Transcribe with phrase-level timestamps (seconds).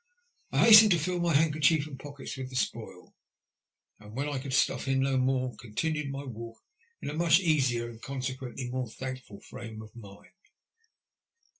[0.51, 3.13] I hastened to fill my handkerchief and pockets with the spoil,
[3.99, 6.57] and when I could stuff in no more, continued my walk
[7.03, 10.31] in a much easier, and consequently more thankful, frame of mind.